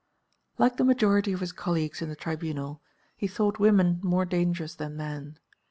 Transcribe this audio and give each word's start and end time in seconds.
Like 0.57 0.77
the 0.77 0.83
majority 0.83 1.31
of 1.31 1.41
his 1.41 1.51
colleagues 1.51 2.01
in 2.01 2.09
the 2.09 2.15
Tribunal, 2.15 2.81
he 3.15 3.27
thought 3.27 3.59
women 3.59 3.99
more 4.01 4.25
dangerous 4.25 4.73
than 4.73 4.97
men. 4.97 5.37